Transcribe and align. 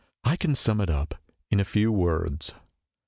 "I 0.23 0.35
can 0.35 0.55
sum 0.55 0.81
it 0.81 0.89
up 0.89 1.13
in 1.51 1.59
a 1.59 1.63
few 1.63 1.91
words. 1.91 2.55